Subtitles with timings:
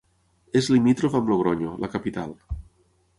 [0.61, 2.33] És limítrof amb Logronyo, la capital.